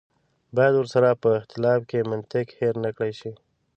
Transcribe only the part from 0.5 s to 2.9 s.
باید ورسره په اختلاف کې منطق هېر نه